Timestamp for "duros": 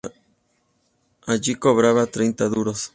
2.49-2.89